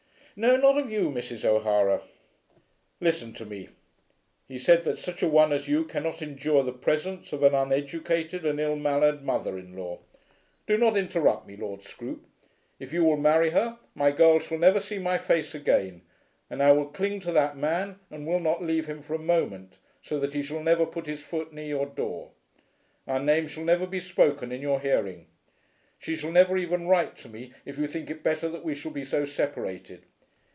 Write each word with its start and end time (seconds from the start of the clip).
"No; 0.37 0.55
not 0.55 0.77
of 0.77 0.89
you, 0.89 1.11
Mrs. 1.11 1.43
O'Hara." 1.45 2.01
"Listen 3.01 3.31
to 3.33 3.45
me. 3.45 3.67
He 4.47 4.57
said 4.57 4.85
that 4.85 4.97
such 4.97 5.21
a 5.21 5.27
one 5.29 5.51
as 5.53 5.67
you 5.67 5.83
cannot 5.85 6.21
endure 6.23 6.63
the 6.63 6.71
presence 6.71 7.31
of 7.33 7.43
an 7.43 7.53
uneducated 7.53 8.43
and 8.45 8.57
ill 8.59 8.75
mannered 8.77 9.21
mother 9.23 9.59
in 9.59 9.75
law. 9.77 9.99
Do 10.65 10.77
not 10.79 10.95
interrupt 10.97 11.45
me, 11.47 11.57
Lord 11.57 11.81
Scroope. 11.83 12.25
If 12.79 12.91
you 12.93 13.03
will 13.03 13.17
marry 13.17 13.49
her, 13.51 13.77
my 13.93 14.11
girl 14.11 14.39
shall 14.39 14.57
never 14.57 14.79
see 14.79 14.97
my 14.97 15.17
face 15.19 15.53
again; 15.53 16.01
and 16.49 16.63
I 16.63 16.71
will 16.71 16.87
cling 16.87 17.19
to 17.19 17.31
that 17.33 17.57
man 17.57 17.99
and 18.09 18.25
will 18.25 18.39
not 18.39 18.63
leave 18.63 18.87
him 18.87 19.03
for 19.03 19.13
a 19.15 19.19
moment, 19.19 19.77
so 20.01 20.17
that 20.19 20.33
he 20.33 20.41
shall 20.41 20.63
never 20.63 20.85
put 20.87 21.05
his 21.07 21.21
foot 21.21 21.53
near 21.53 21.65
your 21.67 21.85
door. 21.87 22.31
Our 23.05 23.19
name 23.19 23.47
shall 23.49 23.65
never 23.65 23.85
be 23.85 23.99
spoken 23.99 24.51
in 24.51 24.61
your 24.61 24.79
hearing. 24.79 25.27
She 25.99 26.15
shall 26.15 26.31
never 26.31 26.57
even 26.57 26.87
write 26.87 27.15
to 27.17 27.29
me 27.29 27.51
if 27.65 27.77
you 27.77 27.85
think 27.85 28.09
it 28.09 28.23
better 28.23 28.47
that 28.49 28.63
we 28.63 28.73
shall 28.75 28.91
be 28.93 29.03
so 29.05 29.23
separated." 29.25 30.05